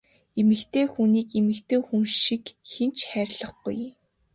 [0.39, 3.79] Эмэгтэй хүнийг эмэгтэй хүн шиг хэн ч хайрлахгүй!